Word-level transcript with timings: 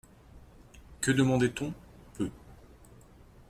Que 0.99 1.11
demandait-on? 1.11 1.71
Peu. 2.15 2.31